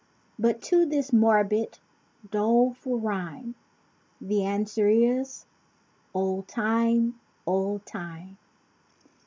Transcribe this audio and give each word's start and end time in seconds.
But 0.39 0.63
to 0.63 0.83
this 0.87 1.13
morbid, 1.13 1.77
doleful 2.31 2.99
rhyme. 2.99 3.53
The 4.19 4.43
answer 4.43 4.87
is—"Old 4.87 6.47
Time! 6.47 7.19
Old 7.45 7.85
Time!" 7.85 8.39